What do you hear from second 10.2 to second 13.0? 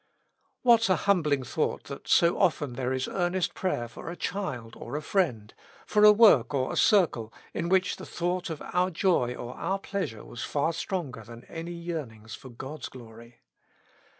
was far stronger than any yearnings for God's